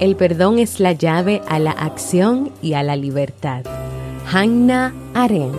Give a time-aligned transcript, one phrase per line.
[0.00, 3.64] El perdón es la llave a la acción y a la libertad.
[4.26, 5.54] Hannah Arendt.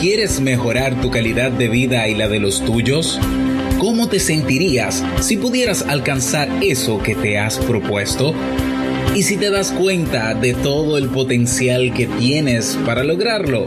[0.00, 3.20] ¿Quieres mejorar tu calidad de vida y la de los tuyos?
[3.78, 8.32] ¿Cómo te sentirías si pudieras alcanzar eso que te has propuesto?
[9.14, 13.66] ¿Y si te das cuenta de todo el potencial que tienes para lograrlo?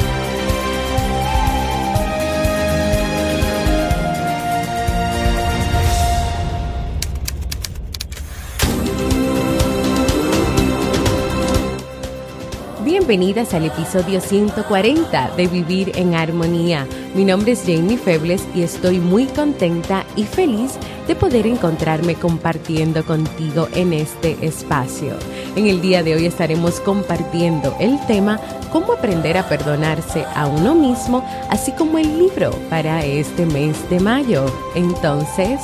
[13.11, 16.87] Bienvenidas al episodio 140 de Vivir en Armonía.
[17.13, 20.77] Mi nombre es Jamie Febles y estoy muy contenta y feliz
[21.09, 25.17] de poder encontrarme compartiendo contigo en este espacio.
[25.57, 28.39] En el día de hoy estaremos compartiendo el tema
[28.71, 33.99] Cómo aprender a perdonarse a uno mismo, así como el libro para este mes de
[33.99, 34.45] mayo.
[34.73, 35.59] Entonces,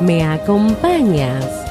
[0.00, 1.67] ¿me acompañas?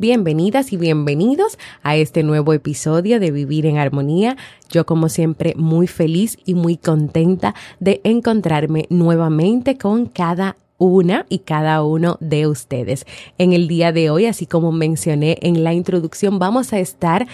[0.00, 4.36] Bienvenidas y bienvenidos a este nuevo episodio de Vivir en Armonía.
[4.70, 11.40] Yo como siempre muy feliz y muy contenta de encontrarme nuevamente con cada una y
[11.40, 13.06] cada uno de ustedes.
[13.38, 17.26] En el día de hoy, así como mencioné en la introducción, vamos a estar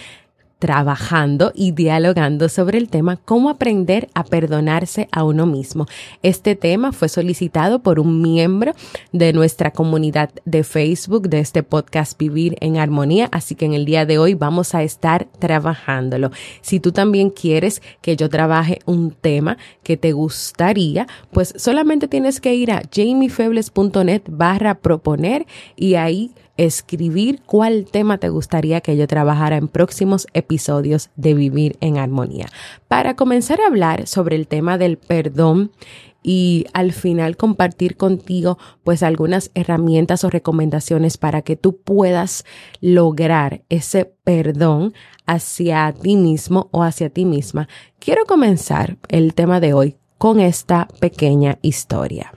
[0.64, 5.86] trabajando y dialogando sobre el tema cómo aprender a perdonarse a uno mismo.
[6.22, 8.72] Este tema fue solicitado por un miembro
[9.12, 13.84] de nuestra comunidad de Facebook de este podcast Vivir en Armonía, así que en el
[13.84, 16.30] día de hoy vamos a estar trabajándolo.
[16.62, 22.40] Si tú también quieres que yo trabaje un tema que te gustaría, pues solamente tienes
[22.40, 25.44] que ir a jamiefebles.net barra proponer
[25.76, 31.76] y ahí escribir cuál tema te gustaría que yo trabajara en próximos episodios de Vivir
[31.80, 32.46] en Armonía.
[32.88, 35.72] Para comenzar a hablar sobre el tema del perdón
[36.22, 42.44] y al final compartir contigo pues algunas herramientas o recomendaciones para que tú puedas
[42.80, 44.94] lograr ese perdón
[45.26, 47.68] hacia ti mismo o hacia ti misma.
[47.98, 52.32] Quiero comenzar el tema de hoy con esta pequeña historia.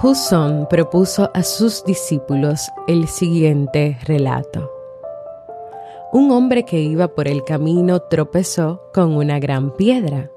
[0.00, 4.70] Husson propuso a sus discípulos el siguiente relato.
[6.12, 10.30] Un hombre que iba por el camino tropezó con una gran piedra.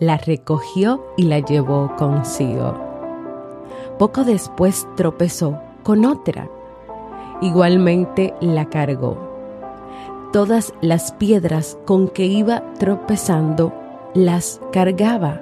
[0.00, 2.74] La recogió y la llevó consigo.
[3.98, 6.46] Poco después tropezó con otra.
[7.40, 9.16] Igualmente la cargó.
[10.30, 13.72] Todas las piedras con que iba tropezando
[14.12, 15.40] las cargaba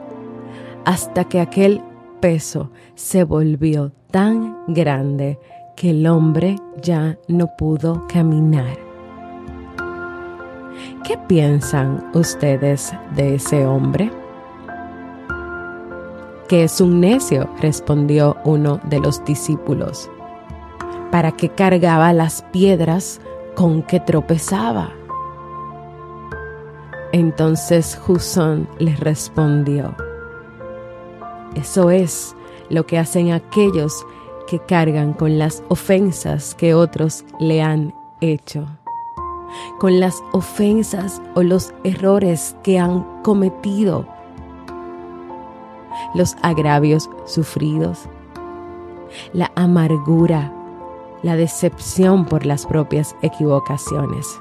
[0.85, 1.83] hasta que aquel
[2.21, 5.39] peso se volvió tan grande
[5.77, 8.77] que el hombre ya no pudo caminar.
[11.05, 14.11] ¿Qué piensan ustedes de ese hombre?
[16.49, 20.11] Que es un necio, respondió uno de los discípulos.
[21.11, 23.21] ¿Para qué cargaba las piedras
[23.55, 24.93] con que tropezaba?
[27.13, 29.95] Entonces Jusón les respondió,
[31.59, 32.37] eso es
[32.71, 34.07] lo que hacen aquellos
[34.47, 38.67] que cargan con las ofensas que otros le han hecho,
[39.81, 44.07] con las ofensas o los errores que han cometido,
[46.15, 48.09] los agravios sufridos,
[49.33, 50.53] la amargura,
[51.23, 54.41] la decepción por las propias equivocaciones.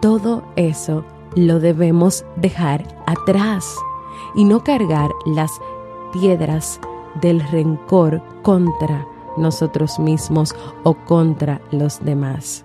[0.00, 1.04] Todo eso
[1.34, 3.76] lo debemos dejar atrás
[4.34, 5.60] y no cargar las
[6.12, 6.80] piedras
[7.20, 12.64] del rencor contra nosotros mismos o contra los demás.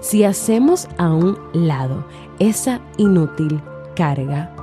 [0.00, 2.04] Si hacemos a un lado
[2.38, 3.62] esa inútil
[3.94, 4.54] carga,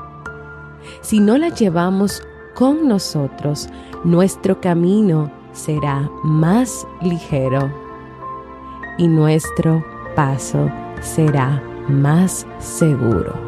[1.02, 2.22] si no la llevamos
[2.56, 3.70] con nosotros,
[4.04, 7.72] nuestro camino será más ligero
[8.98, 9.84] y nuestro
[10.16, 10.70] paso
[11.02, 13.43] será más seguro.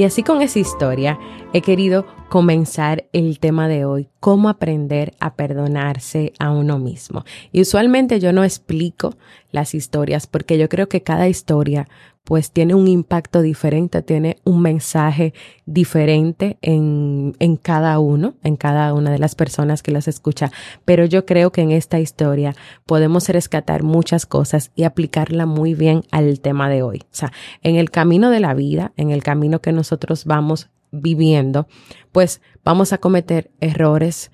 [0.00, 1.18] Y así con esa historia
[1.52, 7.26] he querido comenzar el tema de hoy, cómo aprender a perdonarse a uno mismo.
[7.52, 9.14] Y usualmente yo no explico
[9.52, 11.86] las historias porque yo creo que cada historia
[12.30, 15.34] pues tiene un impacto diferente, tiene un mensaje
[15.66, 20.52] diferente en, en cada uno, en cada una de las personas que las escucha.
[20.84, 22.54] Pero yo creo que en esta historia
[22.86, 26.98] podemos rescatar muchas cosas y aplicarla muy bien al tema de hoy.
[27.06, 27.32] O sea,
[27.62, 31.66] en el camino de la vida, en el camino que nosotros vamos viviendo,
[32.12, 34.30] pues vamos a cometer errores,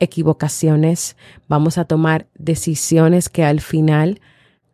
[0.00, 1.16] equivocaciones,
[1.46, 4.20] vamos a tomar decisiones que al final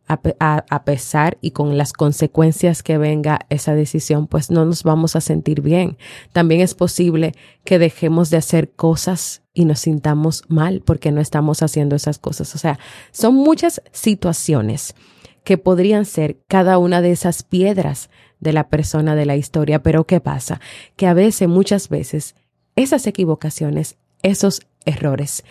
[0.08, 5.20] a, pesar y con las consecuencias que venga esa decisión, pues no nos vamos a
[5.20, 5.98] sentir bien.
[6.32, 7.32] También es posible
[7.64, 12.54] que dejemos de hacer cosas y nos sintamos mal porque no estamos haciendo esas cosas.
[12.54, 12.78] O sea,
[13.10, 14.94] son muchas situaciones
[15.42, 18.10] que podrían ser cada una de esas piedras
[18.40, 20.60] de la persona de la historia, pero ¿qué pasa?
[20.96, 22.34] Que a veces, muchas veces,
[22.74, 25.44] esas equivocaciones, esos errores,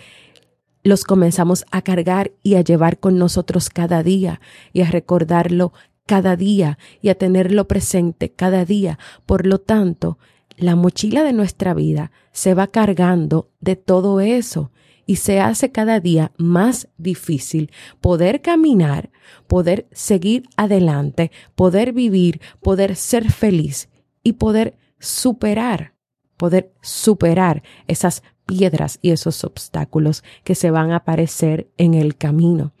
[0.86, 4.40] los comenzamos a cargar y a llevar con nosotros cada día
[4.72, 5.72] y a recordarlo
[6.06, 8.96] cada día y a tenerlo presente cada día.
[9.26, 10.18] Por lo tanto,
[10.56, 14.70] la mochila de nuestra vida se va cargando de todo eso
[15.06, 19.10] y se hace cada día más difícil poder caminar,
[19.48, 23.88] poder seguir adelante, poder vivir, poder ser feliz
[24.22, 25.94] y poder superar,
[26.36, 32.72] poder superar esas piedras y esos obstáculos que se van a aparecer en el camino.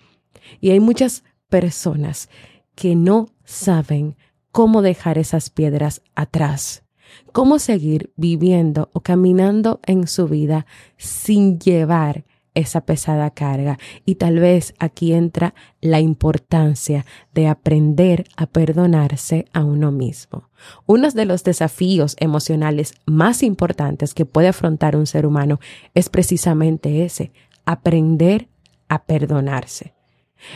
[0.60, 2.28] Y hay muchas personas
[2.74, 4.16] que no saben
[4.52, 6.84] cómo dejar esas piedras atrás,
[7.32, 10.66] cómo seguir viviendo o caminando en su vida
[10.96, 12.24] sin llevar
[12.56, 13.78] esa pesada carga.
[14.04, 20.50] Y tal vez aquí entra la importancia de aprender a perdonarse a uno mismo.
[20.86, 25.60] Uno de los desafíos emocionales más importantes que puede afrontar un ser humano
[25.94, 27.30] es precisamente ese,
[27.64, 28.48] aprender
[28.88, 29.94] a perdonarse.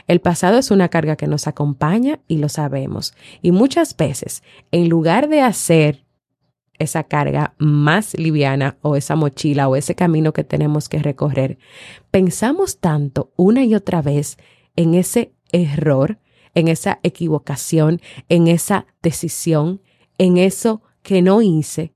[0.07, 3.15] El pasado es una carga que nos acompaña y lo sabemos.
[3.43, 4.43] Y muchas veces,
[4.73, 6.05] en lugar de hacer
[6.81, 11.59] esa carga más liviana o esa mochila o ese camino que tenemos que recorrer,
[12.11, 14.39] pensamos tanto una y otra vez
[14.75, 16.19] en ese error,
[16.55, 19.83] en esa equivocación, en esa decisión,
[20.19, 21.95] en eso que no hice,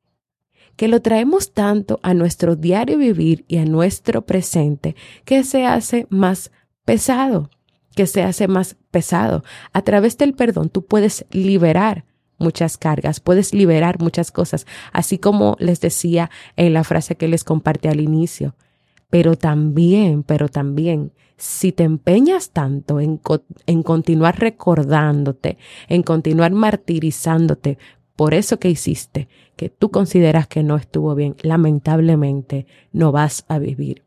[0.76, 6.06] que lo traemos tanto a nuestro diario vivir y a nuestro presente que se hace
[6.10, 6.52] más
[6.84, 7.50] pesado,
[7.96, 9.44] que se hace más pesado.
[9.72, 12.04] A través del perdón tú puedes liberar
[12.38, 17.44] muchas cargas, puedes liberar muchas cosas, así como les decía en la frase que les
[17.44, 18.54] compartí al inicio.
[19.10, 23.20] Pero también, pero también, si te empeñas tanto en,
[23.66, 27.78] en continuar recordándote, en continuar martirizándote
[28.16, 33.58] por eso que hiciste, que tú consideras que no estuvo bien, lamentablemente no vas a
[33.58, 34.04] vivir.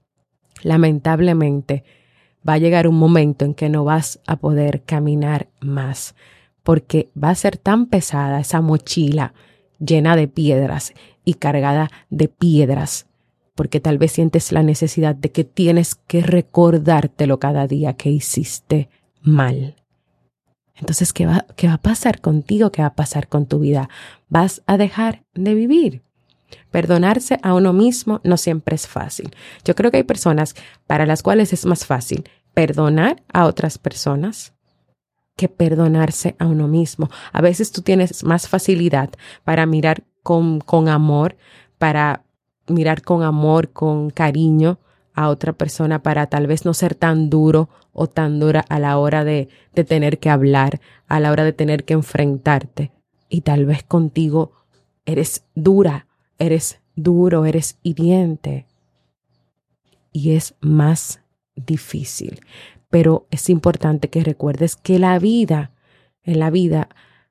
[0.64, 1.84] Lamentablemente
[2.48, 6.16] va a llegar un momento en que no vas a poder caminar más
[6.68, 9.34] porque va a ser tan pesada esa mochila
[9.80, 10.92] llena de piedras
[11.24, 13.08] y cargada de piedras,
[13.56, 18.90] porque tal vez sientes la necesidad de que tienes que recordártelo cada día que hiciste
[19.22, 19.78] mal.
[20.76, 22.70] Entonces, ¿qué va, ¿qué va a pasar contigo?
[22.70, 23.88] ¿Qué va a pasar con tu vida?
[24.28, 26.02] ¿Vas a dejar de vivir?
[26.70, 29.34] Perdonarse a uno mismo no siempre es fácil.
[29.64, 30.54] Yo creo que hay personas
[30.86, 34.57] para las cuales es más fácil perdonar a otras personas
[35.38, 37.10] que perdonarse a uno mismo.
[37.32, 39.12] A veces tú tienes más facilidad
[39.46, 41.38] para mirar con, amor,
[41.78, 42.26] para
[42.68, 44.80] mirar con amor, con cariño
[45.14, 48.98] a otra persona, para tal vez no ser tan duro o tan dura a la
[48.98, 52.92] hora de, de tener que hablar, a la hora de tener que enfrentarte.
[53.30, 54.52] Y tal vez contigo
[55.06, 56.08] eres dura,
[56.40, 58.66] eres duro, eres hiriente.
[60.12, 61.22] Y es más
[61.56, 62.42] difícil
[62.98, 65.70] pero es importante que recuerdes que la vida,
[66.24, 66.90] en la vida,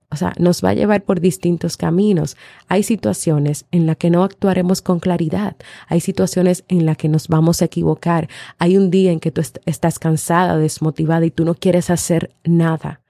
[0.08, 2.37] O sea, nos va a llevar por distintos caminos.
[2.68, 5.56] Hay situaciones en las que no actuaremos con claridad.
[5.88, 8.28] Hay situaciones en las que nos vamos a equivocar.
[8.58, 13.00] Hay un día en que tú estás cansada, desmotivada y tú no quieres hacer nada.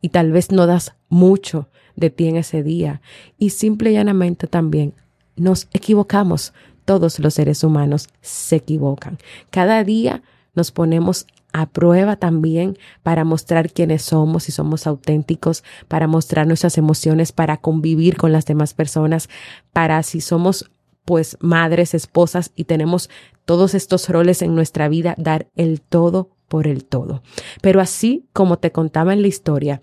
[0.00, 3.00] Y tal vez no das mucho de ti en ese día.
[3.36, 4.94] Y simple y llanamente también
[5.34, 6.52] nos equivocamos.
[6.84, 9.18] Todos los seres humanos se equivocan.
[9.50, 10.22] Cada día
[10.54, 16.76] nos ponemos a prueba también para mostrar quiénes somos, y somos auténticos, para mostrar nuestras
[16.78, 19.28] emociones, para convivir con las demás personas,
[19.72, 20.72] para si somos
[21.04, 23.08] pues madres, esposas y tenemos
[23.44, 27.22] todos estos roles en nuestra vida, dar el todo por el todo.
[27.62, 29.80] Pero así como te contaba en la historia,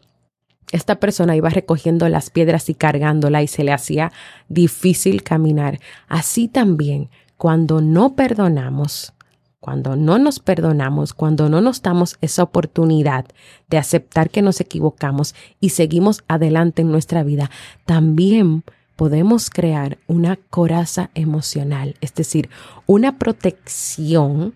[0.74, 4.12] esta persona iba recogiendo las piedras y cargándola y se le hacía
[4.50, 5.80] difícil caminar.
[6.10, 9.14] Así también, cuando no perdonamos,
[9.62, 13.26] cuando no nos perdonamos, cuando no nos damos esa oportunidad
[13.70, 17.52] de aceptar que nos equivocamos y seguimos adelante en nuestra vida,
[17.86, 18.64] también
[18.96, 22.50] podemos crear una coraza emocional, es decir,
[22.88, 24.56] una protección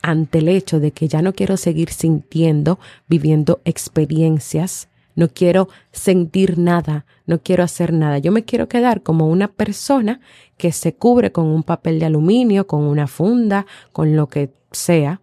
[0.00, 6.58] ante el hecho de que ya no quiero seguir sintiendo, viviendo experiencias, no quiero sentir
[6.58, 8.18] nada, no quiero hacer nada.
[8.18, 10.20] Yo me quiero quedar como una persona
[10.56, 15.20] que se cubre con un papel de aluminio, con una funda, con lo que sea,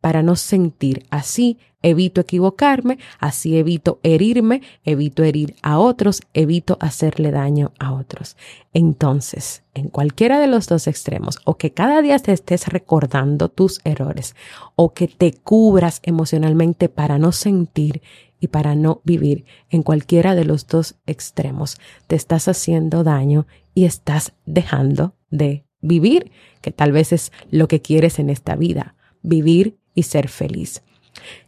[0.00, 1.04] para no sentir.
[1.10, 8.36] Así evito equivocarme, así evito herirme, evito herir a otros, evito hacerle daño a otros.
[8.72, 13.80] Entonces, en cualquiera de los dos extremos, o que cada día te estés recordando tus
[13.84, 14.36] errores,
[14.76, 18.02] o que te cubras emocionalmente para no sentir
[18.40, 23.84] y para no vivir en cualquiera de los dos extremos, te estás haciendo daño y
[23.84, 29.78] estás dejando de vivir, que tal vez es lo que quieres en esta vida, vivir
[29.94, 30.82] y ser feliz.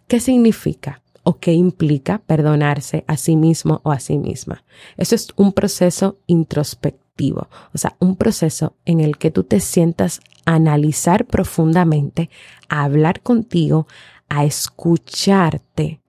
[0.07, 4.65] ¿Qué significa o qué implica perdonarse a sí mismo o a sí misma?
[4.97, 10.21] Eso es un proceso introspectivo, o sea, un proceso en el que tú te sientas
[10.45, 12.31] a analizar profundamente,
[12.69, 13.87] a hablar contigo,
[14.29, 16.02] a escucharte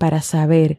[0.00, 0.78] para saber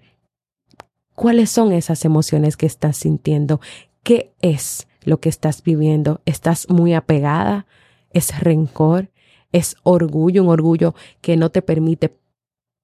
[1.14, 3.62] cuáles son esas emociones que estás sintiendo,
[4.02, 6.22] qué es lo que estás viviendo.
[6.26, 7.68] ¿Estás muy apegada?
[8.10, 9.12] ¿Es rencor?
[9.52, 10.42] ¿Es orgullo?
[10.42, 12.18] Un orgullo que no te permite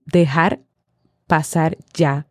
[0.05, 0.59] dejar
[1.25, 2.27] pasar ya.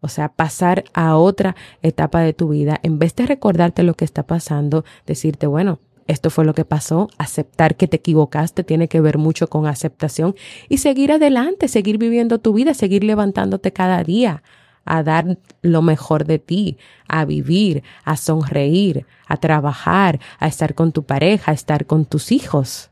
[0.00, 2.80] O sea, pasar a otra etapa de tu vida.
[2.82, 5.78] En vez de recordarte lo que está pasando, decirte, bueno,
[6.12, 10.34] esto fue lo que pasó, aceptar que te equivocaste tiene que ver mucho con aceptación
[10.68, 14.42] y seguir adelante, seguir viviendo tu vida, seguir levantándote cada día,
[14.84, 16.76] a dar lo mejor de ti,
[17.08, 22.32] a vivir, a sonreír, a trabajar, a estar con tu pareja, a estar con tus
[22.32, 22.90] hijos.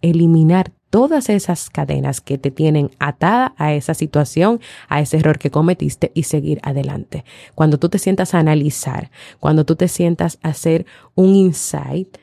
[0.00, 5.50] Eliminar todas esas cadenas que te tienen atada a esa situación, a ese error que
[5.50, 7.24] cometiste y seguir adelante.
[7.54, 12.18] Cuando tú te sientas a analizar, cuando tú te sientas a hacer un insight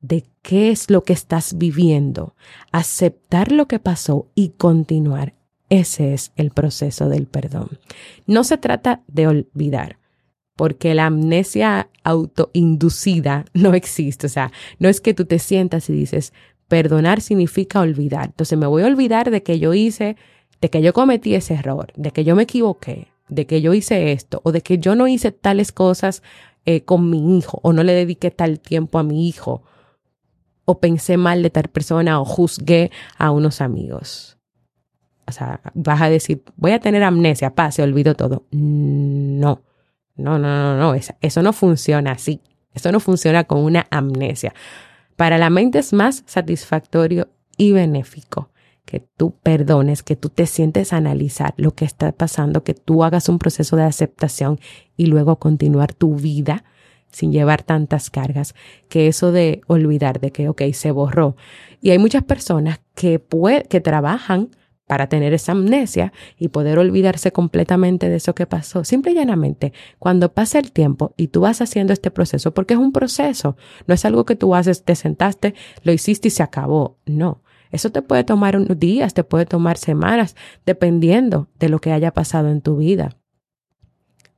[0.00, 2.34] de qué es lo que estás viviendo,
[2.72, 5.34] aceptar lo que pasó y continuar.
[5.70, 7.78] Ese es el proceso del perdón.
[8.26, 9.98] No se trata de olvidar,
[10.56, 14.26] porque la amnesia autoinducida no existe.
[14.26, 16.32] O sea, no es que tú te sientas y dices,
[16.68, 18.26] Perdonar significa olvidar.
[18.26, 20.16] Entonces me voy a olvidar de que yo hice,
[20.60, 24.12] de que yo cometí ese error, de que yo me equivoqué, de que yo hice
[24.12, 26.22] esto o de que yo no hice tales cosas
[26.64, 29.62] eh, con mi hijo o no le dediqué tal tiempo a mi hijo
[30.64, 34.36] o pensé mal de tal persona o juzgué a unos amigos.
[35.26, 38.44] O sea, vas a decir, voy a tener amnesia, paz, se olvido todo.
[38.50, 39.62] No,
[40.16, 42.42] no, no, no, no, eso, no funciona así.
[42.74, 44.54] Eso no funciona con una amnesia.
[45.18, 48.50] Para la mente es más satisfactorio y benéfico
[48.84, 53.02] que tú perdones, que tú te sientes a analizar lo que está pasando, que tú
[53.02, 54.60] hagas un proceso de aceptación
[54.96, 56.62] y luego continuar tu vida
[57.10, 58.54] sin llevar tantas cargas,
[58.88, 61.34] que eso de olvidar de que, ok, se borró.
[61.80, 63.20] Y hay muchas personas que,
[63.68, 64.50] que trabajan
[64.88, 68.82] para tener esa amnesia y poder olvidarse completamente de eso que pasó.
[68.84, 72.80] Simple y llanamente, cuando pasa el tiempo y tú vas haciendo este proceso, porque es
[72.80, 76.96] un proceso, no es algo que tú haces, te sentaste, lo hiciste y se acabó.
[77.04, 81.92] No, eso te puede tomar unos días, te puede tomar semanas, dependiendo de lo que
[81.92, 83.18] haya pasado en tu vida.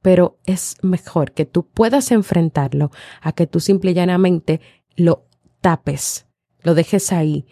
[0.03, 2.91] Pero es mejor que tú puedas enfrentarlo
[3.23, 4.61] a que tú simple y llanamente
[4.97, 5.29] lo
[5.61, 6.27] tapes,
[6.63, 7.47] lo dejes ahí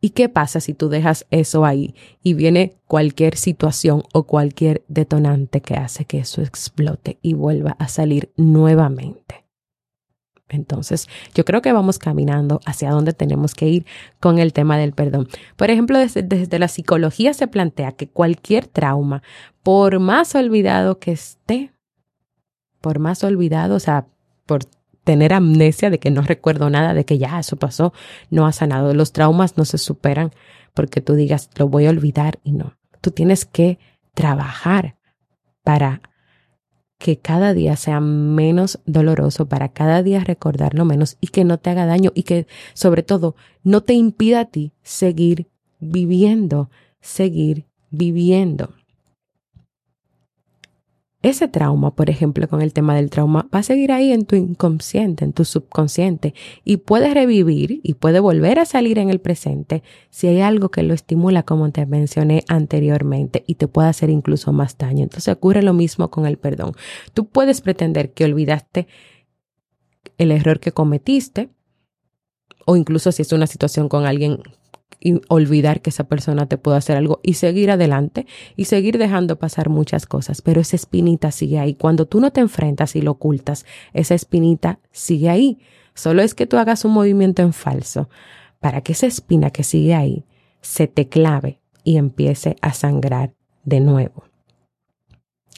[0.00, 5.60] ¿Y qué pasa si tú dejas eso ahí y viene cualquier situación o cualquier detonante
[5.60, 9.44] que hace que eso explote y vuelva a salir nuevamente?
[10.48, 13.86] Entonces, yo creo que vamos caminando hacia donde tenemos que ir
[14.18, 15.28] con el tema del perdón.
[15.56, 19.22] Por ejemplo, desde, la psicología se plantea que cualquier trauma,
[19.62, 21.72] por más olvidado que esté,
[22.80, 24.06] por más olvidado, o sea,
[24.46, 24.64] por
[25.10, 27.92] tener amnesia de que no recuerdo nada, de que ya eso pasó,
[28.30, 28.94] no ha sanado.
[28.94, 30.30] Los traumas no se superan
[30.72, 32.76] porque tú digas, lo voy a olvidar y no.
[33.00, 33.80] Tú tienes que
[34.14, 34.94] trabajar
[35.64, 36.00] para
[36.96, 41.70] que cada día sea menos doloroso, para cada día recordarlo menos y que no te
[41.70, 45.48] haga daño y que sobre todo no te impida a ti seguir
[45.80, 48.76] viviendo, seguir viviendo
[51.22, 54.36] ese trauma, por ejemplo, con el tema del trauma, va a seguir ahí en tu
[54.36, 56.34] inconsciente, en tu subconsciente,
[56.64, 60.82] y puede revivir y puede volver a salir en el presente si hay algo que
[60.82, 65.02] lo estimula, como te mencioné anteriormente, y te puede hacer incluso más daño.
[65.02, 66.72] Entonces ocurre lo mismo con el perdón.
[67.12, 68.86] Tú puedes pretender que olvidaste
[70.16, 71.50] el error que cometiste,
[72.64, 74.38] o incluso si es una situación con alguien
[74.98, 79.38] y olvidar que esa persona te puede hacer algo y seguir adelante y seguir dejando
[79.38, 81.74] pasar muchas cosas, pero esa espinita sigue ahí.
[81.74, 85.58] Cuando tú no te enfrentas y lo ocultas, esa espinita sigue ahí.
[85.94, 88.08] Solo es que tú hagas un movimiento en falso
[88.58, 90.24] para que esa espina que sigue ahí
[90.60, 94.24] se te clave y empiece a sangrar de nuevo.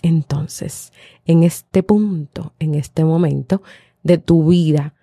[0.02, 0.92] Entonces,
[1.24, 3.62] en este punto, en este momento
[4.02, 4.94] de tu vida,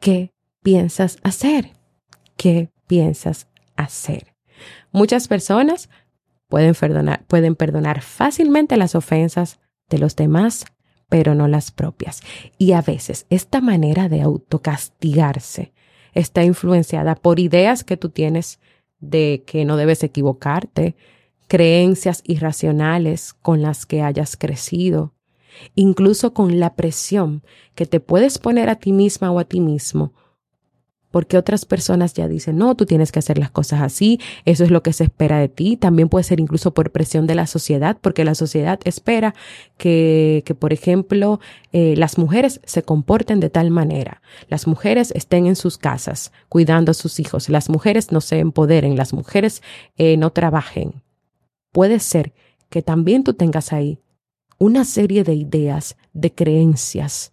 [0.00, 1.72] ¿qué piensas hacer?
[2.36, 3.47] ¿Qué piensas
[3.78, 4.34] hacer.
[4.92, 5.88] Muchas personas
[6.48, 10.66] pueden perdonar, pueden perdonar fácilmente las ofensas de los demás,
[11.08, 12.22] pero no las propias.
[12.58, 15.72] Y a veces esta manera de autocastigarse
[16.12, 18.60] está influenciada por ideas que tú tienes
[18.98, 20.96] de que no debes equivocarte,
[21.46, 25.14] creencias irracionales con las que hayas crecido,
[25.74, 27.42] incluso con la presión
[27.74, 30.12] que te puedes poner a ti misma o a ti mismo
[31.10, 34.70] porque otras personas ya dicen, no, tú tienes que hacer las cosas así, eso es
[34.70, 35.76] lo que se espera de ti.
[35.76, 39.34] También puede ser incluso por presión de la sociedad, porque la sociedad espera
[39.76, 41.40] que, que por ejemplo,
[41.72, 46.90] eh, las mujeres se comporten de tal manera, las mujeres estén en sus casas cuidando
[46.90, 49.62] a sus hijos, las mujeres no se empoderen, las mujeres
[49.96, 51.02] eh, no trabajen.
[51.72, 52.32] Puede ser
[52.68, 54.00] que también tú tengas ahí
[54.58, 57.32] una serie de ideas, de creencias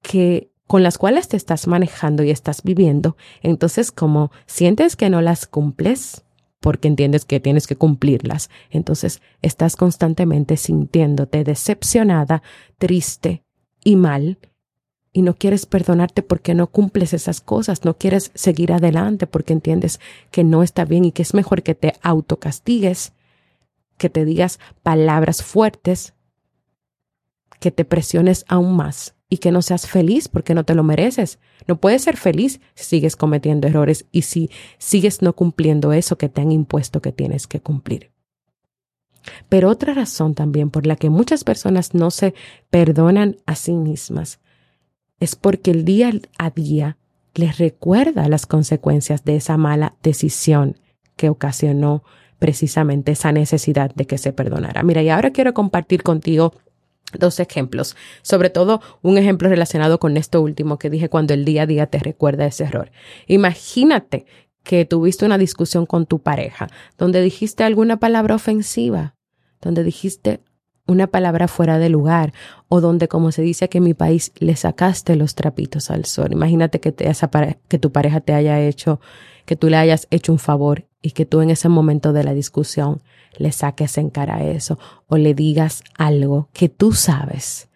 [0.00, 5.20] que con las cuales te estás manejando y estás viviendo, entonces como sientes que no
[5.20, 6.24] las cumples,
[6.60, 12.42] porque entiendes que tienes que cumplirlas, entonces estás constantemente sintiéndote decepcionada,
[12.78, 13.44] triste
[13.84, 14.38] y mal,
[15.12, 20.00] y no quieres perdonarte porque no cumples esas cosas, no quieres seguir adelante porque entiendes
[20.30, 23.12] que no está bien y que es mejor que te autocastigues,
[23.98, 26.14] que te digas palabras fuertes,
[27.60, 31.38] que te presiones aún más y que no seas feliz porque no te lo mereces.
[31.66, 36.28] No puedes ser feliz si sigues cometiendo errores y si sigues no cumpliendo eso que
[36.28, 38.10] te han impuesto que tienes que cumplir.
[39.48, 42.34] Pero otra razón también por la que muchas personas no se
[42.68, 44.38] perdonan a sí mismas
[45.18, 46.98] es porque el día a día
[47.32, 50.78] les recuerda las consecuencias de esa mala decisión
[51.16, 52.04] que ocasionó
[52.38, 54.82] precisamente esa necesidad de que se perdonara.
[54.82, 56.52] Mira, y ahora quiero compartir contigo
[57.18, 61.62] dos ejemplos, sobre todo un ejemplo relacionado con esto último que dije cuando el día
[61.62, 62.90] a día te recuerda ese error.
[63.26, 64.26] Imagínate
[64.62, 69.16] que tuviste una discusión con tu pareja donde dijiste alguna palabra ofensiva,
[69.60, 70.40] donde dijiste
[70.86, 72.32] una palabra fuera de lugar
[72.68, 76.32] o donde, como se dice aquí en mi país, le sacaste los trapitos al sol.
[76.32, 77.10] Imagínate que, te,
[77.68, 79.00] que tu pareja te haya hecho,
[79.46, 82.34] que tú le hayas hecho un favor y que tú en ese momento de la
[82.34, 83.02] discusión
[83.38, 87.68] le saques en cara eso o le digas algo que tú sabes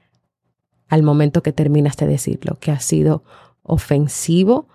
[0.89, 3.25] al momento que terminas de decirlo, que ha sido
[3.63, 4.69] ofensivo,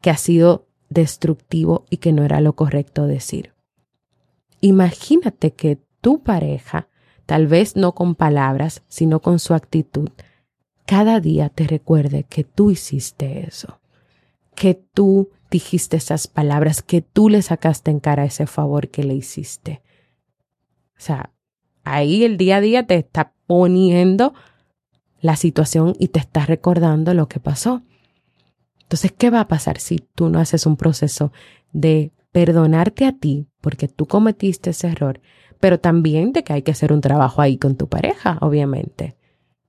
[0.00, 3.52] que ha sido destructivo y que no era lo correcto decir.
[4.60, 6.88] Imagínate que tu pareja,
[7.26, 10.10] tal vez no con palabras, sino con su actitud,
[10.86, 13.80] cada día te recuerde que tú hiciste eso,
[14.54, 19.14] que tú dijiste esas palabras, que tú le sacaste en cara ese favor que le
[19.14, 19.82] hiciste.
[20.96, 21.32] O sea,
[21.84, 24.34] ahí el día a día te está poniendo
[25.20, 27.82] la situación y te está recordando lo que pasó.
[28.82, 31.32] Entonces, ¿qué va a pasar si tú no haces un proceso
[31.72, 35.20] de perdonarte a ti porque tú cometiste ese error,
[35.64, 39.16] pero también de que hay que hacer un trabajo ahí con tu pareja, obviamente,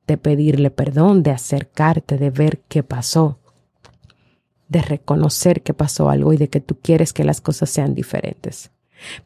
[0.08, 3.39] de pedirle perdón, de acercarte, de ver qué pasó,
[4.67, 8.71] de reconocer que pasó algo y de que tú quieres que las cosas sean diferentes.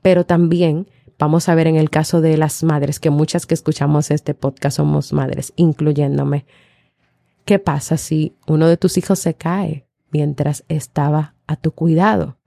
[0.03, 0.85] Pero también
[1.17, 4.77] Vamos a ver en el caso de las madres, que muchas que escuchamos este podcast
[4.77, 6.45] somos madres, incluyéndome,
[7.45, 12.37] ¿Qué pasa si uno de tus hijos se cae mientras estaba a tu cuidado?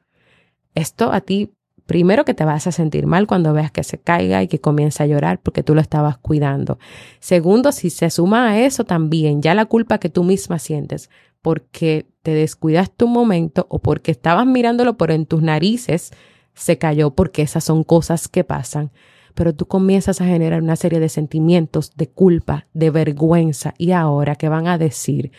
[0.77, 1.53] Esto a ti,
[1.87, 5.05] primero que te vas a sentir mal cuando veas que se caiga y que comienza
[5.05, 6.79] a llorar porque tú lo estabas cuidando.
[7.21, 11.11] Segundo, si se suma a eso también ya la culpa que tú misma sientes
[11.43, 16.13] porque te descuidaste un momento o porque estabas mirándolo por en tus narices,
[16.55, 18.93] se cayó porque esas son cosas que pasan.
[19.35, 24.37] Pero tú comienzas a generar una serie de sentimientos de culpa, de vergüenza y ahora
[24.37, 25.33] que van a decir.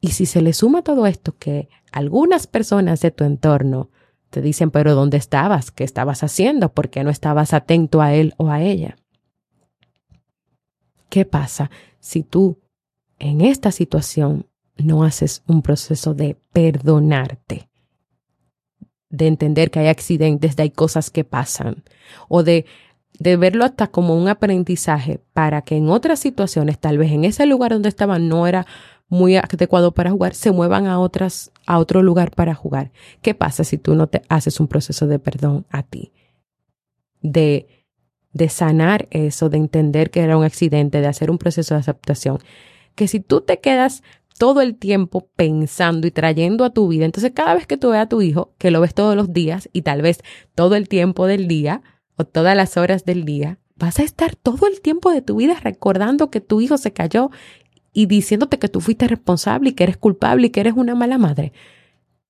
[0.00, 3.90] Y si se le suma todo esto que algunas personas de tu entorno
[4.30, 5.70] te dicen, pero ¿dónde estabas?
[5.70, 6.72] ¿Qué estabas haciendo?
[6.72, 8.96] ¿Por qué no estabas atento a él o a ella?
[11.08, 12.58] ¿Qué pasa si tú
[13.18, 17.68] en esta situación no haces un proceso de perdonarte?
[19.08, 21.82] De entender que hay accidentes, de hay cosas que pasan,
[22.28, 22.66] o de,
[23.18, 27.46] de verlo hasta como un aprendizaje para que en otras situaciones, tal vez en ese
[27.46, 28.66] lugar donde estaban no era
[29.08, 32.92] muy adecuado para jugar, se muevan a otras, a otro lugar para jugar.
[33.22, 36.12] ¿Qué pasa si tú no te haces un proceso de perdón a ti?
[37.22, 37.86] De,
[38.32, 42.38] de sanar eso, de entender que era un accidente, de hacer un proceso de aceptación.
[42.94, 44.02] Que si tú te quedas
[44.38, 48.04] todo el tiempo pensando y trayendo a tu vida, entonces cada vez que tú veas
[48.04, 50.20] a tu hijo, que lo ves todos los días y tal vez
[50.54, 51.82] todo el tiempo del día
[52.16, 55.54] o todas las horas del día, vas a estar todo el tiempo de tu vida
[55.62, 57.30] recordando que tu hijo se cayó
[57.92, 61.18] y diciéndote que tú fuiste responsable y que eres culpable y que eres una mala
[61.18, 61.52] madre.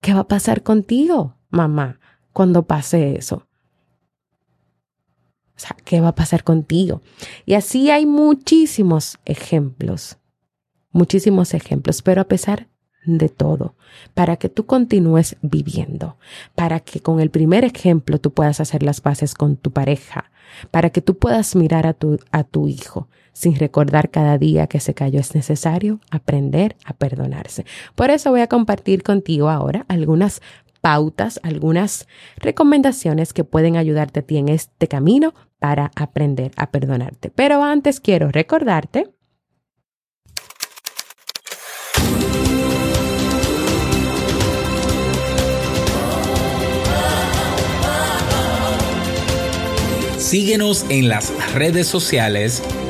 [0.01, 1.99] ¿Qué va a pasar contigo, mamá,
[2.33, 3.49] cuando pase eso?
[5.57, 7.03] O sea, ¿qué va a pasar contigo?
[7.45, 10.19] Y así hay muchísimos ejemplos,
[10.93, 12.69] muchísimos ejemplos, pero a pesar
[13.05, 13.75] de todo,
[14.15, 16.17] para que tú continúes viviendo,
[16.55, 20.31] para que con el primer ejemplo tú puedas hacer las paces con tu pareja,
[20.71, 24.81] para que tú puedas mirar a tu, a tu hijo sin recordar cada día que
[24.81, 25.21] se cayó.
[25.21, 27.65] Es necesario aprender a perdonarse.
[27.95, 30.43] Por eso voy a compartir contigo ahora algunas
[30.81, 37.31] pautas, algunas recomendaciones que pueden ayudarte a ti en este camino para aprender a perdonarte.
[37.31, 39.07] Pero antes quiero recordarte
[50.29, 52.63] Síguenos en las redes sociales,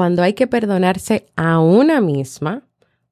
[0.00, 2.66] Cuando hay que perdonarse a una misma,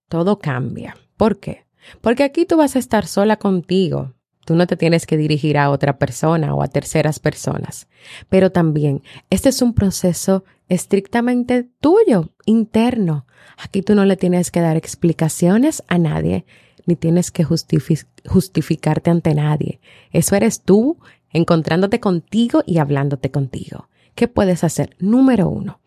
[0.08, 0.96] todo cambia.
[1.18, 1.66] ¿Por qué?
[2.00, 4.14] Porque aquí tú vas a estar sola contigo.
[4.46, 7.88] Tú no te tienes que dirigir a otra persona o a terceras personas.
[8.30, 13.26] Pero también, este es un proceso estrictamente tuyo, interno.
[13.58, 16.46] Aquí tú no le tienes que dar explicaciones a nadie,
[16.86, 19.78] ni tienes que justificarte ante nadie.
[20.10, 20.96] Eso eres tú
[21.34, 23.90] encontrándote contigo y hablándote contigo.
[24.14, 24.96] ¿Qué puedes hacer?
[24.98, 25.80] Número uno,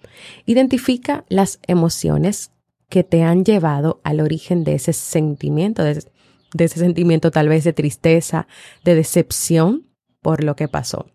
[0.45, 2.51] identifica las emociones
[2.89, 6.03] que te han llevado al origen de ese sentimiento, de,
[6.57, 8.47] ese sentimiento tal vez de tristeza,
[8.83, 9.87] de decepción
[10.21, 11.07] por lo que pasó.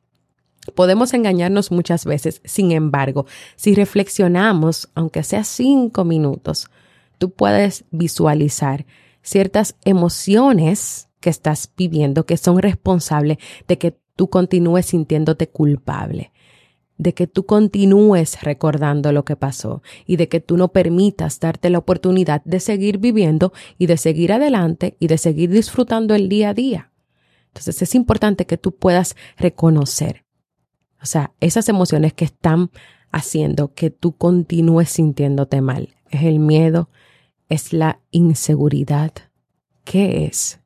[0.74, 6.70] Podemos engañarnos muchas veces, sin embargo, si reflexionamos, aunque sea cinco minutos,
[7.18, 8.86] tú puedes visualizar
[9.22, 13.36] ciertas emociones que estás viviendo que son responsables
[13.68, 16.32] de que tú continúes sintiéndote culpable
[16.98, 21.70] de que tú continúes recordando lo que pasó y de que tú no permitas darte
[21.70, 26.50] la oportunidad de seguir viviendo y de seguir adelante y de seguir disfrutando el día
[26.50, 26.92] a día.
[27.48, 30.24] Entonces es importante que tú puedas reconocer,
[31.02, 32.70] o sea, esas emociones que están
[33.10, 35.94] haciendo que tú continúes sintiéndote mal.
[36.10, 36.90] Es el miedo,
[37.48, 39.12] es la inseguridad.
[39.84, 40.60] ¿Qué es?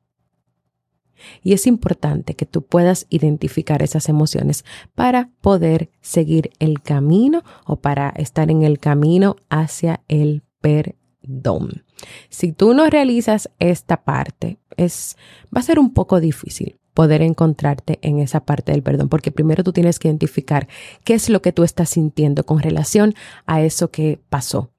[1.43, 7.77] Y es importante que tú puedas identificar esas emociones para poder seguir el camino o
[7.77, 11.83] para estar en el camino hacia el perdón.
[12.29, 15.17] Si tú no realizas esta parte, es,
[15.55, 19.63] va a ser un poco difícil poder encontrarte en esa parte del perdón, porque primero
[19.63, 20.67] tú tienes que identificar
[21.03, 23.13] qué es lo que tú estás sintiendo con relación
[23.45, 24.71] a eso que pasó,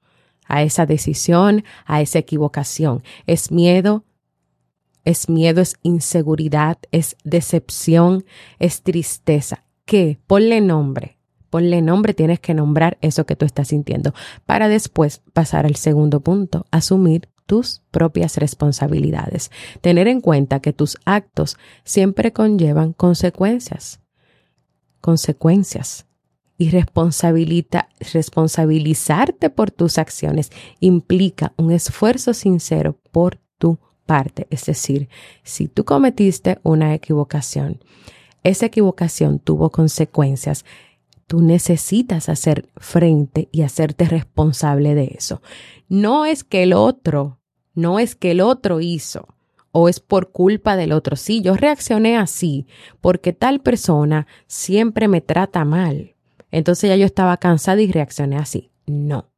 [0.47, 3.03] a esa decisión, a esa equivocación.
[3.25, 4.03] ¿Es miedo?
[5.05, 8.25] Es miedo, es inseguridad, es decepción,
[8.59, 9.63] es tristeza.
[9.85, 10.19] ¿Qué?
[10.27, 11.17] Ponle nombre.
[11.49, 14.13] Ponle nombre, tienes que nombrar eso que tú estás sintiendo
[14.47, 19.51] para después pasar al segundo punto, asumir tus propias responsabilidades.
[19.81, 23.99] Tener en cuenta que tus actos siempre conllevan consecuencias.
[25.01, 26.07] Consecuencias.
[26.57, 34.47] Y responsabilizarte por tus acciones implica un esfuerzo sincero por tu parte.
[34.49, 35.09] Es decir,
[35.43, 37.79] si tú cometiste una equivocación,
[38.43, 40.65] esa equivocación tuvo consecuencias,
[41.27, 45.41] tú necesitas hacer frente y hacerte responsable de eso.
[45.87, 47.39] No es que el otro,
[47.73, 49.27] no es que el otro hizo
[49.71, 51.15] o es por culpa del otro.
[51.15, 52.67] Sí, yo reaccioné así
[53.01, 56.15] porque tal persona siempre me trata mal.
[56.51, 58.69] Entonces ya yo estaba cansada y reaccioné así.
[58.85, 59.32] No.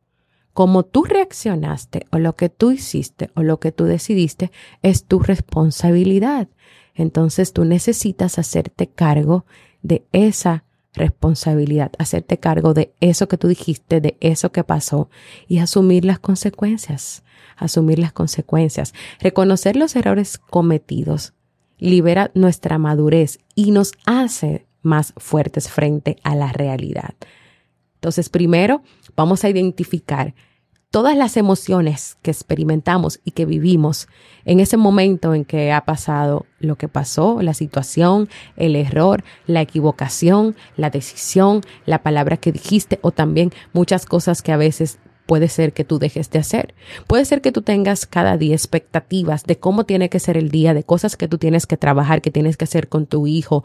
[0.56, 5.20] Como tú reaccionaste o lo que tú hiciste o lo que tú decidiste es tu
[5.20, 6.48] responsabilidad.
[6.94, 9.46] Entonces tú necesitas hacerte cargo
[9.82, 10.64] de esa
[10.94, 15.10] responsabilidad, hacerte cargo de eso que tú dijiste, de eso que pasó
[15.46, 17.26] y asumir las consecuencias,
[17.58, 18.94] asumir las consecuencias.
[19.20, 21.34] Reconocer los errores cometidos
[21.80, 27.14] libera nuestra madurez y nos hace más fuertes frente a la realidad.
[28.06, 28.84] Entonces, primero
[29.16, 30.36] vamos a identificar
[30.92, 34.08] todas las emociones que experimentamos y que vivimos
[34.46, 39.62] en ese momento en que ha pasado lo que pasó, la situación, el error, la
[39.62, 45.50] equivocación, la decisión, la palabra que dijiste o también muchas cosas que a veces puede
[45.50, 46.74] ser que tú dejes de hacer.
[47.08, 50.74] Puede ser que tú tengas cada día expectativas de cómo tiene que ser el día,
[50.74, 53.64] de cosas que tú tienes que trabajar, que tienes que hacer con tu hijo,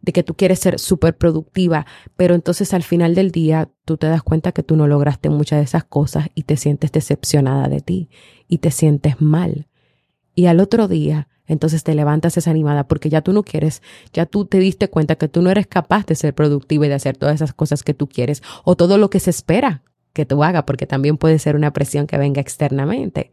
[0.00, 4.08] de que tú quieres ser súper productiva, pero entonces al final del día tú te
[4.08, 7.80] das cuenta que tú no lograste muchas de esas cosas y te sientes decepcionada de
[7.80, 8.10] ti
[8.48, 9.68] y te sientes mal.
[10.34, 14.44] Y al otro día, entonces te levantas desanimada porque ya tú no quieres, ya tú
[14.44, 17.36] te diste cuenta que tú no eres capaz de ser productiva y de hacer todas
[17.36, 20.86] esas cosas que tú quieres o todo lo que se espera que tú hagas, porque
[20.86, 23.32] también puede ser una presión que venga externamente.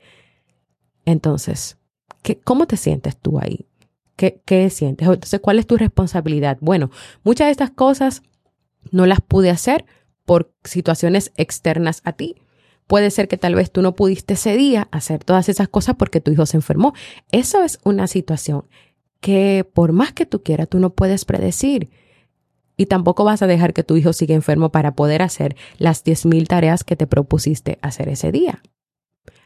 [1.05, 1.77] Entonces,
[2.21, 3.67] ¿qué, ¿cómo te sientes tú ahí?
[4.15, 5.07] ¿Qué, sientes?
[5.07, 6.57] Entonces, ¿cuál es tu responsabilidad?
[6.59, 6.91] Bueno,
[7.23, 8.21] muchas de estas cosas
[8.91, 9.85] no las pude hacer
[10.25, 12.35] por situaciones externas a ti.
[12.85, 16.19] Puede ser que tal vez tú no pudiste ese día hacer todas esas cosas porque
[16.19, 16.93] tu hijo se enfermó.
[17.31, 18.65] Eso es una situación
[19.21, 21.89] que por más que tú quieras, tú no puedes predecir.
[22.79, 26.47] Y tampoco vas a dejar que tu hijo siga enfermo para poder hacer las 10.000
[26.47, 28.61] tareas que te propusiste hacer ese día.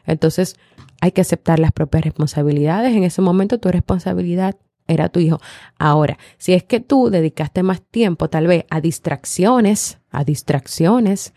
[0.06, 0.54] Entonces,
[1.00, 2.94] hay que aceptar las propias responsabilidades.
[2.94, 5.40] En ese momento tu responsabilidad era tu hijo.
[5.80, 11.34] Ahora, si es que tú dedicaste más tiempo tal vez a distracciones, a distracciones,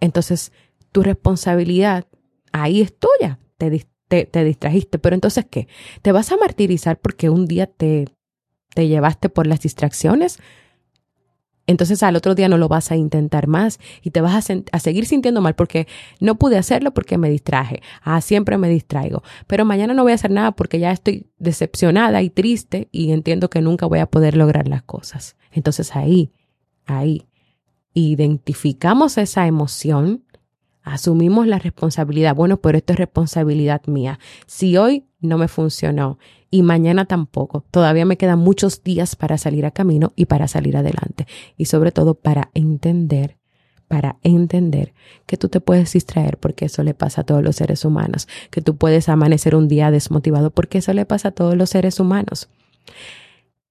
[0.00, 0.52] entonces
[0.92, 2.04] tu responsabilidad
[2.52, 3.38] ahí es tuya.
[3.56, 3.88] Te,
[4.26, 4.98] te, distrajiste.
[4.98, 5.66] Pero entonces, ¿qué?
[6.02, 8.04] ¿Te vas a martirizar porque un día te,
[8.74, 10.38] te llevaste por las distracciones?
[11.70, 15.06] entonces al otro día no lo vas a intentar más y te vas a, seguir
[15.06, 15.86] sintiendo mal porque
[16.18, 17.80] no pude hacerlo porque me distraje.
[18.02, 19.22] Ah, siempre me distraigo.
[19.46, 23.50] Pero mañana no voy a hacer nada porque ya estoy decepcionada y triste y entiendo
[23.50, 25.36] que nunca voy a poder lograr las cosas.
[25.52, 26.32] Entonces ahí,
[26.86, 27.28] ahí,
[27.94, 30.24] identificamos esa emoción,
[30.82, 32.34] asumimos la responsabilidad.
[32.34, 34.18] Bueno, pero esto es responsabilidad mía.
[34.46, 36.18] Si hoy no me funcionó
[36.50, 37.64] y mañana tampoco.
[37.70, 41.26] Todavía me quedan muchos días para salir a camino y para salir adelante.
[41.56, 43.38] Y sobre todo para entender,
[43.88, 44.94] para entender
[45.26, 48.62] que tú te puedes distraer porque eso le pasa a todos los seres humanos, que
[48.62, 52.48] tú puedes amanecer un día desmotivado porque eso le pasa a todos los seres humanos.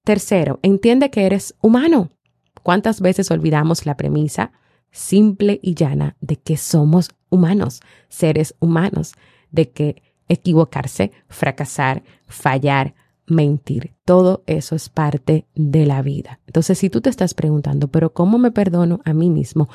[0.04, 2.10] Tercero, entiende que eres humano.
[2.62, 4.52] ¿Cuántas veces olvidamos la premisa
[4.90, 9.14] simple y llana de que somos humanos, seres humanos,
[9.50, 12.94] de que equivocarse, fracasar, fallar,
[13.26, 13.94] mentir.
[14.04, 16.40] Todo eso es parte de la vida.
[16.46, 19.68] Entonces, si tú te estás preguntando, pero ¿cómo me perdono a mí mismo?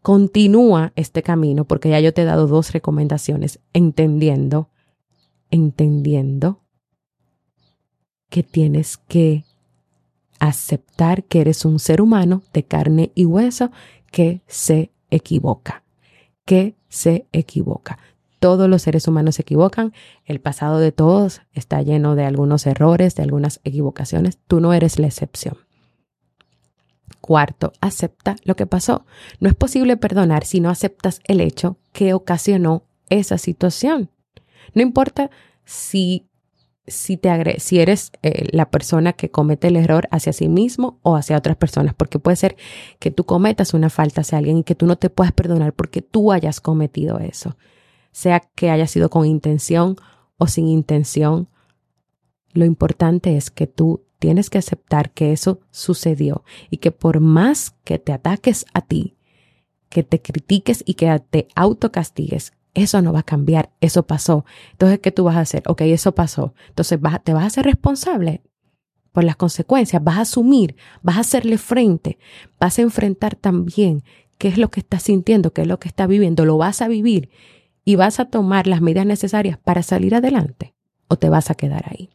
[0.00, 4.70] Continúa este camino porque ya yo te he dado dos recomendaciones, entendiendo,
[5.50, 6.60] entendiendo
[8.30, 9.44] que tienes que
[10.38, 13.70] aceptar que eres un ser humano de carne y hueso
[14.12, 15.82] que se equivoca,
[16.44, 17.98] que se equivoca.
[18.44, 19.94] Todos los seres humanos se equivocan,
[20.26, 24.98] el pasado de todos está lleno de algunos errores, de algunas equivocaciones, tú no eres
[24.98, 25.56] la excepción.
[27.22, 29.06] Cuarto, acepta lo que pasó.
[29.40, 34.10] No es posible perdonar si no aceptas el hecho que ocasionó esa situación.
[34.74, 35.30] No importa
[35.64, 36.28] si,
[36.86, 41.16] si, te si eres eh, la persona que comete el error hacia sí mismo o
[41.16, 42.56] hacia otras personas, porque puede ser
[42.98, 46.02] que tú cometas una falta hacia alguien y que tú no te puedas perdonar porque
[46.02, 47.56] tú hayas cometido eso
[48.14, 49.96] sea que haya sido con intención
[50.38, 51.48] o sin intención.
[52.52, 57.74] Lo importante es que tú tienes que aceptar que eso sucedió y que por más
[57.84, 59.16] que te ataques a ti,
[59.88, 64.44] que te critiques y que te autocastigues, Eso no va a cambiar, eso pasó.
[64.72, 65.62] Entonces, ¿qué tú vas a hacer?
[65.68, 66.54] Ok, eso pasó.
[66.68, 68.42] Entonces, ¿te vas a ser responsable
[69.12, 70.02] por las consecuencias?
[70.02, 70.74] ¿Vas a asumir?
[71.02, 72.18] ¿Vas a hacerle frente?
[72.58, 74.02] ¿Vas a enfrentar también
[74.38, 76.44] qué es lo que estás sintiendo, qué es lo que estás viviendo?
[76.44, 77.30] ¿Lo vas a vivir?
[77.84, 80.74] ¿Y vas a tomar las medidas necesarias para salir adelante?
[81.08, 82.10] ¿O te vas a quedar ahí?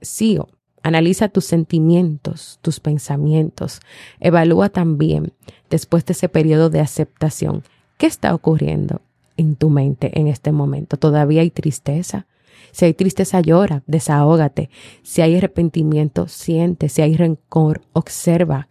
[0.00, 0.48] Sigo.
[0.82, 3.80] Analiza tus sentimientos, tus pensamientos.
[4.18, 5.34] Evalúa también,
[5.68, 7.64] después de ese periodo de aceptación,
[7.98, 9.02] qué está ocurriendo
[9.36, 10.96] en tu mente en este momento.
[10.96, 12.26] ¿Todavía hay tristeza?
[12.72, 14.70] Si hay tristeza, llora, desahógate.
[15.02, 16.88] Si hay arrepentimiento, siente.
[16.88, 18.68] Si hay rencor, observa.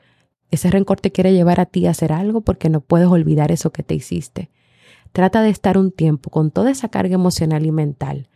[0.52, 3.72] Ese rencor te quiere llevar a ti a hacer algo porque no puedes olvidar eso
[3.72, 4.50] que te hiciste.
[5.12, 8.28] Trata de estar un tiempo con toda esa carga emocional y mental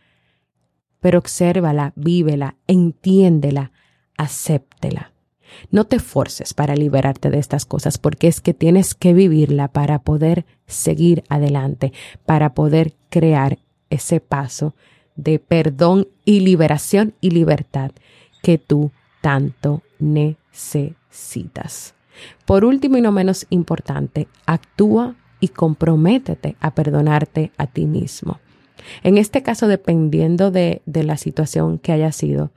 [1.04, 3.72] pero obsérvala, vívela, entiéndela,
[4.16, 5.12] acéptela.
[5.70, 9.98] No te forces para liberarte de estas cosas porque es que tienes que vivirla para
[9.98, 11.92] poder seguir adelante,
[12.24, 13.58] para poder crear
[13.90, 14.74] ese paso
[15.14, 17.90] de perdón y liberación y libertad
[18.42, 20.74] que tú tanto necesitas.
[22.44, 28.40] Por último y no menos importante, actúa y comprométete a perdonarte a ti mismo.
[29.02, 32.52] En este caso, dependiendo de, la situación que haya sido,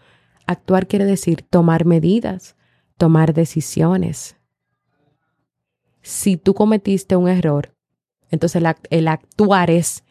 [0.46, 2.56] actuar quiere decir tomar medidas,
[2.98, 4.36] tomar decisiones.
[6.02, 7.74] Si tú cometiste un error,
[8.30, 10.04] entonces el, el actuar es,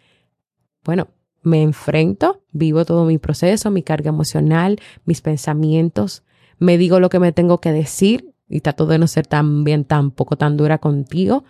[0.85, 1.09] bueno,
[1.43, 6.25] me enfrento, vivo todo mi proceso, mi carga emocional, mis pensamientos,
[6.59, 9.85] me digo lo que me tengo que decir y trato de no ser tan bien,
[9.85, 11.45] tampoco tan dura contigo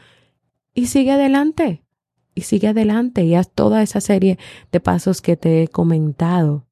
[0.74, 1.82] y sigue adelante
[2.35, 4.38] y sigue adelante y haz toda esa serie
[4.70, 6.66] de pasos que te he comentado.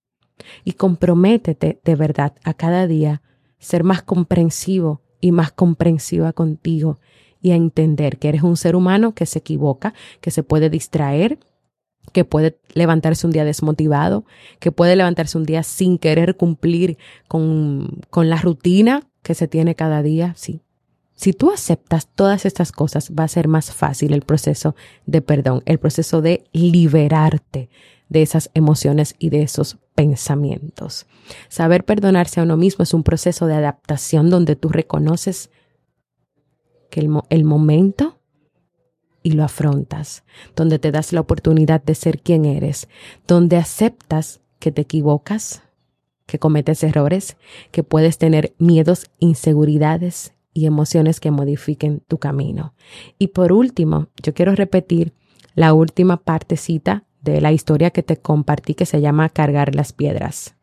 [0.62, 3.22] Y comprométete de verdad a cada día
[3.58, 7.00] ser más comprensivo y más comprensiva contigo
[7.40, 11.38] y a entender que eres un ser humano que se equivoca, que se puede distraer,
[12.12, 14.26] que puede levantarse un día desmotivado,
[14.60, 19.74] que puede levantarse un día sin querer cumplir con, con la rutina que se tiene
[19.74, 20.34] cada día.
[20.37, 20.60] Sí,
[21.16, 25.62] si tú aceptas todas estas cosas, va a ser más fácil el proceso de perdón,
[25.66, 27.68] el proceso de liberarte
[28.08, 31.06] de esas emociones y de esos pensamientos.
[31.48, 35.50] Saber perdonarse a uno mismo es un proceso de adaptación donde tú reconoces
[36.90, 38.18] que el, el momento
[39.22, 40.22] y lo afrontas,
[40.54, 42.88] donde te das la oportunidad de ser quien eres,
[43.26, 45.63] donde aceptas que te equivocas,
[46.26, 47.37] que cometes errores,
[47.70, 52.74] que puedes tener miedos, inseguridades, y emociones que modifiquen tu camino.
[53.18, 55.12] Y por último, yo quiero repetir
[55.54, 60.56] la última partecita de la historia que te compartí que se llama Cargar las piedras.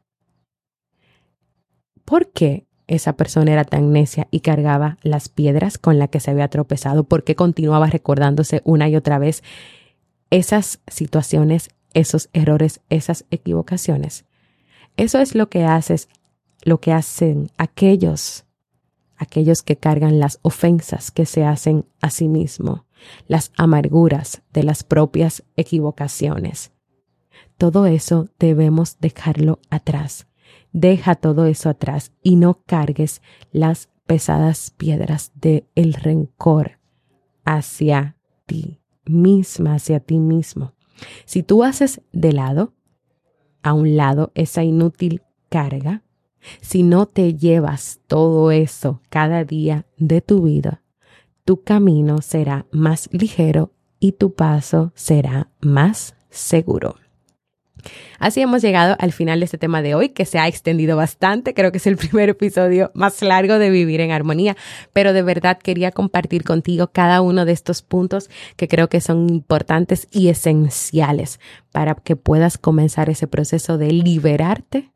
[2.06, 6.32] ¿Por qué esa persona era tan necia y cargaba las piedras con las que se
[6.32, 7.04] había tropezado?
[7.04, 9.44] ¿Por qué continuaba recordándose una y otra vez
[10.30, 14.26] esas situaciones, esos errores, esas equivocaciones?
[15.02, 16.10] Eso es lo que haces,
[16.62, 18.46] lo que hacen aquellos
[19.18, 22.86] aquellos que cargan las ofensas que se hacen a sí mismo,
[23.28, 26.72] las amarguras de las propias equivocaciones.
[27.58, 30.28] Todo eso debemos dejarlo atrás.
[30.72, 36.78] Deja todo eso atrás y no cargues las pesadas piedras del el rencor
[37.44, 40.76] hacia ti misma, hacia ti mismo.
[41.26, 42.76] Si tú haces de lado,
[43.64, 46.04] a un lado, esa inútil carga,
[46.62, 50.82] si no te llevas todo eso cada día de tu vida,
[51.46, 56.96] tu camino será más ligero y tu paso será más seguro.
[58.20, 61.54] Así hemos llegado al final de este tema de hoy, que se ha extendido bastante.
[61.54, 64.56] Creo que es el primer episodio más largo de Vivir en Armonía,
[64.94, 69.30] pero de verdad quería compartir contigo cada uno de estos puntos que creo que son
[69.30, 71.40] importantes y esenciales
[71.72, 74.92] para que puedas comenzar ese proceso de liberarte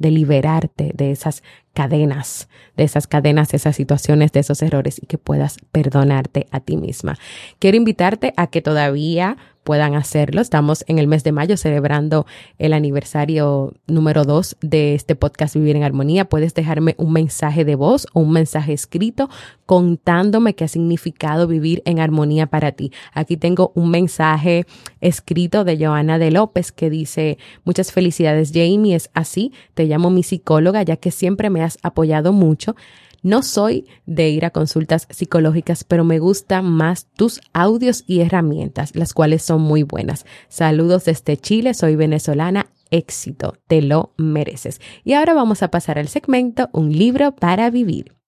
[0.00, 5.06] de liberarte de esas cadenas, de esas cadenas, de esas situaciones, de esos errores y
[5.06, 7.16] que puedas perdonarte a ti misma.
[7.58, 10.40] Quiero invitarte a que todavía puedan hacerlo.
[10.40, 12.26] Estamos en el mes de mayo celebrando
[12.58, 16.24] el aniversario número dos de este podcast Vivir en Armonía.
[16.24, 19.28] Puedes dejarme un mensaje de voz o un mensaje escrito
[19.66, 22.90] contándome qué ha significado vivir en armonía para ti.
[23.12, 24.66] Aquí tengo un mensaje
[25.00, 30.24] escrito de Joana de López que dice, muchas felicidades Jamie, es así, te llamo mi
[30.24, 32.76] psicóloga ya que siempre has apoyado mucho.
[33.22, 38.96] No soy de ir a consultas psicológicas, pero me gustan más tus audios y herramientas,
[38.96, 40.24] las cuales son muy buenas.
[40.48, 42.66] Saludos desde Chile, soy venezolana.
[42.90, 44.80] Éxito, te lo mereces.
[45.04, 48.19] Y ahora vamos a pasar al segmento Un libro para vivir.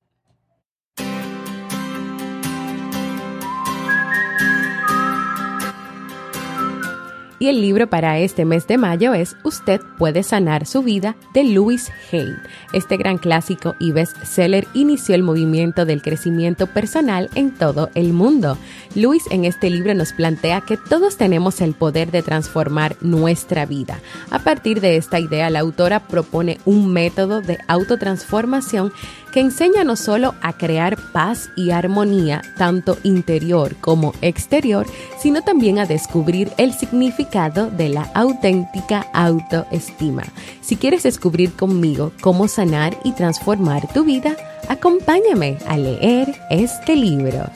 [7.43, 11.43] Y el libro para este mes de mayo es Usted puede sanar su vida de
[11.43, 12.37] Louis Hay.
[12.73, 18.59] Este gran clásico y bestseller inició el movimiento del crecimiento personal en todo el mundo.
[18.95, 23.99] Louis en este libro nos plantea que todos tenemos el poder de transformar nuestra vida.
[24.31, 28.93] A partir de esta idea, la autora propone un método de autotransformación
[29.33, 34.87] que enseña no solo a crear paz y armonía, tanto interior como exterior,
[35.19, 40.25] sino también a descubrir el significado de la auténtica autoestima.
[40.61, 44.37] Si quieres descubrir conmigo cómo sanar y transformar tu vida,
[44.69, 47.51] acompáñame a leer este libro.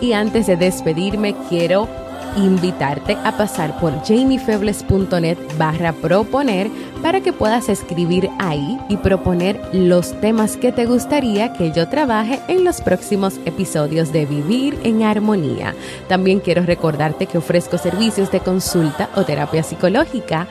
[0.00, 2.07] Y antes de despedirme, quiero
[2.38, 6.70] invitarte a pasar por jamiefebles.net barra proponer
[7.02, 12.40] para que puedas escribir ahí y proponer los temas que te gustaría que yo trabaje
[12.48, 15.74] en los próximos episodios de Vivir en Armonía.
[16.08, 20.48] También quiero recordarte que ofrezco servicios de consulta o terapia psicológica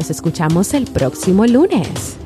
[0.00, 2.16] Nos escuchamos el próximo lunes.